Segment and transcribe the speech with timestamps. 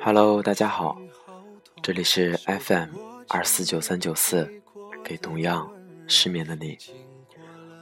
[0.00, 1.00] Hello，大家好，
[1.82, 2.88] 这里是 FM
[3.28, 4.50] 二四九三九四，
[5.02, 5.70] 给同样
[6.06, 6.76] 失眠的你，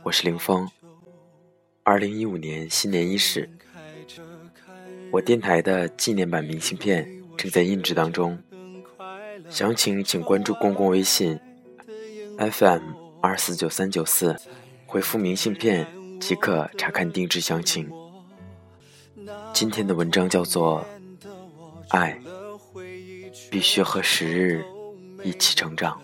[0.05, 0.69] 我是林峰。
[1.83, 3.51] 二零一五年新年伊始，
[5.11, 8.39] 我电台的纪念版明信片正在印制当中，
[9.49, 11.39] 详情请关注公共微信
[12.39, 12.83] FM
[13.21, 14.37] 二四九三九四，
[14.87, 15.87] 回复明信片
[16.21, 17.91] 即可查看定制详情。
[19.53, 20.87] 今天的文章叫做
[21.89, 22.21] 《爱
[23.51, 24.65] 必须和时日
[25.25, 26.01] 一起成长》，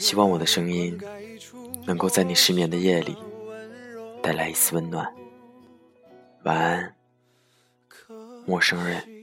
[0.00, 0.98] 希望我的声音
[1.84, 3.16] 能够在你失眠的夜里
[4.22, 5.12] 带来一丝温暖。
[6.44, 6.94] 晚安，
[8.46, 9.19] 陌生人。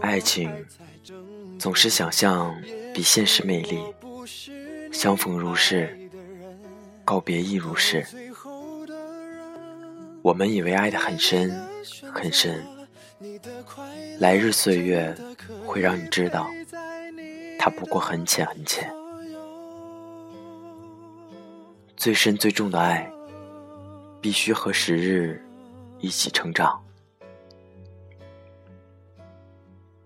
[0.00, 0.50] 爱情
[1.58, 2.54] 总是想象
[2.92, 3.78] 比现实美丽，
[4.92, 5.96] 相逢如是，
[7.04, 8.04] 告别亦如是。
[10.22, 11.50] 我们以为爱得很深
[12.12, 12.64] 很深，
[14.18, 15.14] 来日岁月
[15.66, 16.50] 会让你知道，
[17.58, 18.90] 它不过很浅很浅。
[21.96, 23.10] 最深最重的爱，
[24.20, 25.42] 必须和时日
[26.00, 26.82] 一起成长。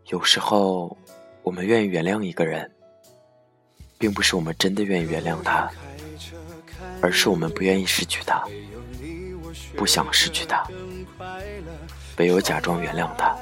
[0.08, 0.96] 有时候，
[1.42, 2.70] 我们愿意原谅一个人，
[3.98, 5.70] 并不是我们真的愿意原谅他，
[7.02, 8.42] 而是我们不愿意失去他，
[9.76, 10.66] 不想失去他，
[12.16, 13.36] 唯有假装原谅他。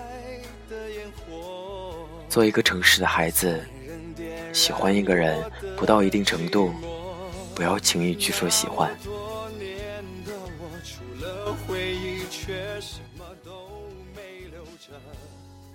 [2.28, 3.64] 做一个诚实的孩子，
[4.52, 5.40] 喜欢一个人
[5.76, 6.72] 不到一定程度，
[7.54, 8.92] 不要轻易去说喜欢。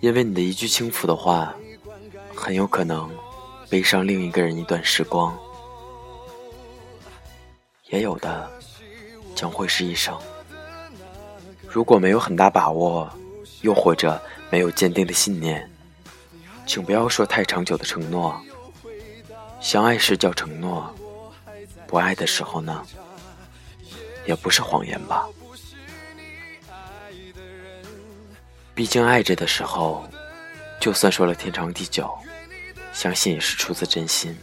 [0.02, 1.54] 因为你的一句轻浮的话，
[2.36, 3.08] 很有可能
[3.70, 5.38] 悲伤另一个人一段时光，
[7.90, 8.52] 也有的
[9.36, 10.18] 将会是一生。
[11.68, 13.08] 如果没有很大把握，
[13.62, 14.20] 又或者
[14.50, 15.70] 没有坚定的信念，
[16.66, 18.36] 请不要说太长久的承诺。
[19.60, 20.92] 相爱时叫承诺，
[21.86, 22.84] 不爱的时候呢，
[24.26, 25.28] 也不是谎言吧。
[28.74, 30.04] 毕竟爱着的时候，
[30.80, 32.12] 就算说了天长地久，
[32.94, 34.36] 相信也是出自真心。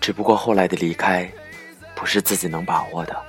[0.00, 1.30] 只不过后来的离开，
[1.94, 3.22] 不是自己能把握的。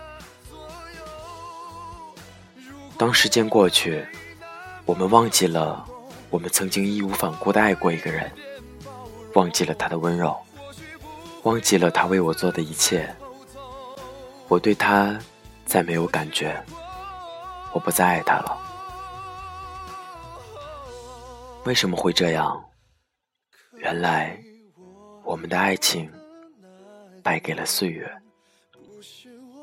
[2.97, 4.05] 当时间过去，
[4.85, 5.85] 我们忘记了
[6.29, 8.31] 我们曾经义无反顾的爱过一个人，
[9.33, 10.35] 忘记了他的温柔，
[11.43, 13.13] 忘记了他为我做的一切。
[14.47, 15.19] 我对他
[15.65, 16.59] 再没有感觉，
[17.73, 18.57] 我不再爱他了。
[21.67, 22.63] 为什么会这样？
[23.75, 24.41] 原来，
[25.25, 26.09] 我们的爱情
[27.21, 28.09] 败给了岁月。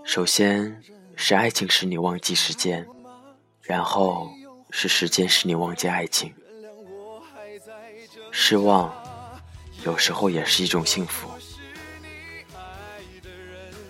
[0.05, 0.83] 首先
[1.17, 2.87] 是爱情使你忘记时间，
[3.63, 4.31] 然后
[4.71, 6.35] 是时间使你忘记爱情。
[8.31, 8.93] 失望
[9.87, 11.27] 有时候也是一种幸福，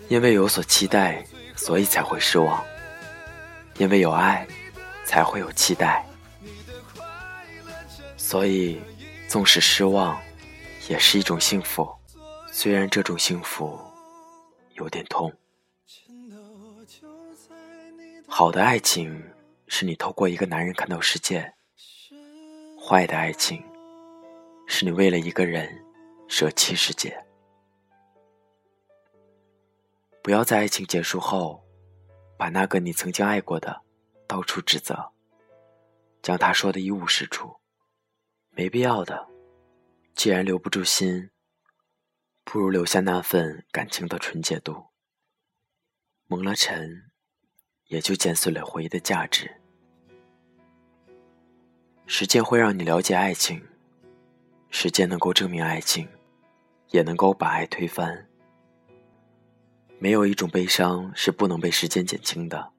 [0.07, 1.27] 因为有所期待，
[1.57, 2.65] 所以才会失望；
[3.77, 4.47] 因为有爱，
[5.05, 6.07] 才会有期待。
[8.27, 8.81] 所以，
[9.29, 10.19] 纵使失望，
[10.89, 11.95] 也是一种幸福。
[12.51, 13.79] 虽然这种幸福
[14.77, 15.31] 有点痛。
[18.27, 19.23] 好的爱情
[19.69, 21.43] 是你透过一个男人看到世界；
[22.81, 23.62] 坏的爱情
[24.67, 25.85] 是你为了一个人
[26.27, 27.15] 舍弃世界。
[30.23, 31.62] 不要在爱情结束后，
[32.39, 33.82] 把那个你曾经爱过的
[34.26, 35.12] 到处指责，
[36.23, 37.55] 将他说的一无是处。
[38.56, 39.29] 没必要的，
[40.15, 41.31] 既然留不住心，
[42.45, 44.91] 不如留下那份感情的纯洁度。
[46.29, 47.11] 蒙了尘，
[47.89, 49.61] 也就剪碎了回忆的价值。
[52.06, 53.61] 时间会让你了解爱情，
[54.71, 56.09] 时间能够证明爱情，
[56.91, 58.29] 也能够把爱推翻。
[59.99, 62.73] 没有一种悲伤是不能被时间减轻的。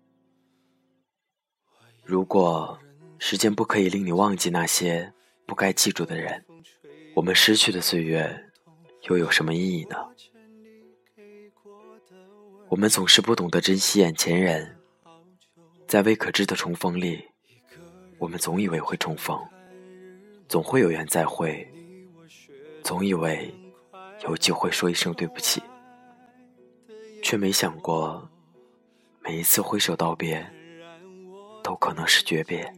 [2.02, 2.80] 如果
[3.20, 5.12] 时间不可以令你忘记那些。
[5.46, 6.44] 不该记住的人，
[7.14, 8.52] 我们失去的岁月
[9.04, 9.96] 又有什么意义呢？
[12.68, 14.78] 我们总是不懂得珍惜眼前人，
[15.88, 17.24] 在未可知的重逢里，
[18.18, 19.40] 我们总以为会重逢，
[20.50, 21.72] 总会有缘再会，
[22.84, 23.54] 总以为
[24.24, 25.62] 有机会说一声对不起，
[27.22, 28.28] 却没想过，
[29.22, 30.44] 每一次挥手道别，
[31.64, 32.74] 都可能是诀别。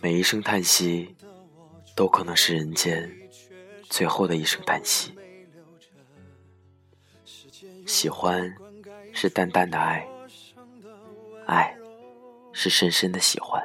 [0.00, 1.14] 每一声叹息，
[1.96, 3.10] 都可能是人间
[3.88, 5.16] 最后的一声叹息。
[7.86, 8.54] 喜欢
[9.12, 10.06] 是淡淡的爱，
[11.46, 11.76] 爱
[12.52, 13.62] 是深深的喜欢。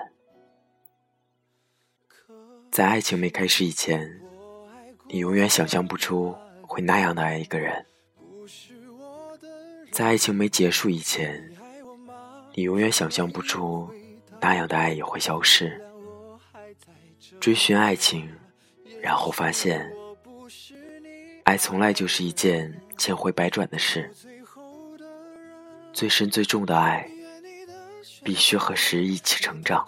[2.72, 4.22] 在爱情没开始以前，
[5.08, 7.86] 你永远想象不出会那样的爱一个人。
[9.92, 11.52] 在爱情没结束以前，
[12.54, 13.90] 你永远想象不出
[14.42, 15.82] 那样的爱也会消失。
[17.40, 18.30] 追寻爱情，
[19.02, 19.92] 然后发现，
[21.44, 24.14] 爱从来就是一件千回百转的事。
[25.94, 27.10] 最深最重的爱，
[28.24, 29.88] 必须和时一起成长。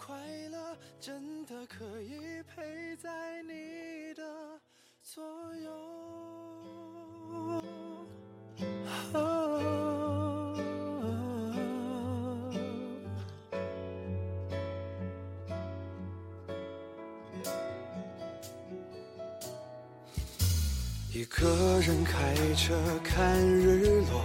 [21.21, 22.73] 一个人开车
[23.03, 24.23] 看日落，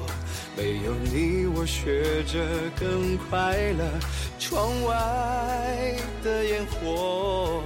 [0.56, 2.38] 没有你我学着
[2.80, 3.84] 更快乐。
[4.38, 5.94] 窗外
[6.24, 7.62] 的烟火，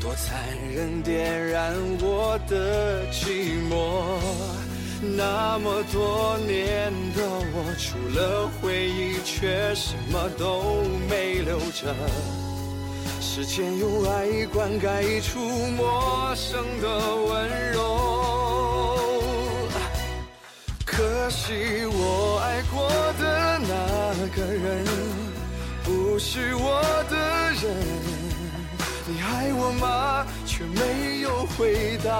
[0.00, 0.38] 多残
[0.72, 4.20] 忍，点燃我的寂寞。
[5.16, 11.92] 那么多年的我，除了回忆，却什么都没留着。
[13.20, 15.40] 时间用爱灌溉出
[15.76, 18.19] 陌生的温柔，
[21.30, 22.88] 惜我爱过
[23.18, 24.84] 的那个人
[25.84, 27.16] 不是我的
[27.62, 27.64] 人。
[29.06, 30.26] 你爱我吗？
[30.44, 32.10] 却没有回答。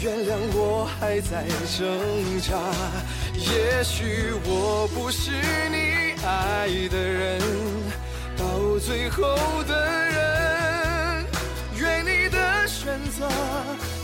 [0.00, 1.44] 原谅我还在
[1.76, 2.58] 挣扎。
[3.34, 5.30] 也许我不是
[5.70, 7.40] 你爱的人。
[8.36, 9.36] 到最后
[9.68, 9.74] 的
[10.08, 11.26] 人，
[11.76, 13.28] 愿你的选择，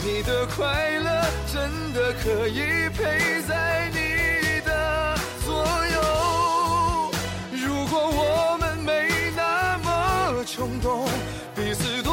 [0.05, 1.26] 你的快乐，
[1.57, 5.65] 真的可以陪在你的左
[5.95, 7.11] 右。
[7.51, 11.09] 如果我们没那么冲动，
[11.55, 12.13] 彼此多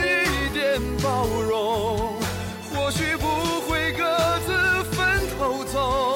[0.00, 2.22] 一点包容，
[2.70, 3.26] 或许不
[3.62, 4.96] 会各自分
[5.36, 6.14] 头走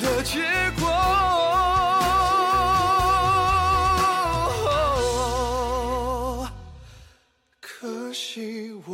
[0.00, 0.38] 的结
[0.78, 0.86] 果。
[7.60, 8.92] 可惜我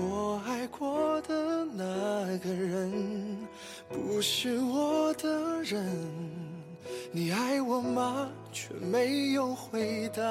[2.38, 3.38] 那个人
[3.88, 5.82] 不是我的人，
[7.10, 8.28] 你爱我吗？
[8.52, 10.22] 却没有回答。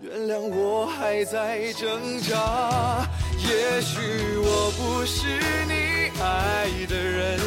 [0.00, 1.90] 原谅我还在挣
[2.20, 3.08] 扎。
[3.38, 3.98] 也许
[4.38, 5.26] 我不是
[5.66, 7.40] 你爱的人，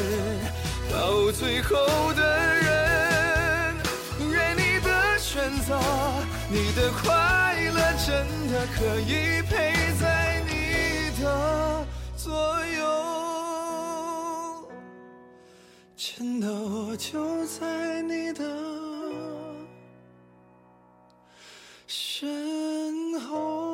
[0.92, 1.78] 到最后
[2.16, 3.76] 的人，
[4.30, 5.80] 愿你的选择，
[6.50, 9.72] 你的快乐，真的可以陪
[10.02, 11.86] 在你的
[12.18, 12.34] 左
[12.78, 12.83] 右。
[17.12, 18.46] 就在你的
[21.86, 23.74] 身后。